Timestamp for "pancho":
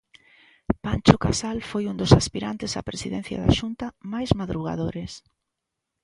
0.85-1.15